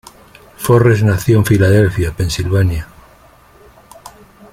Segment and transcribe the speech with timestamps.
[0.57, 2.87] Forrest nació en Filadelfia, Pennsylvania.